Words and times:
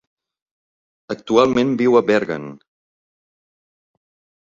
Actualment 1.17 1.75
viu 1.83 1.99
a 2.01 2.03
Bergen. 2.09 2.51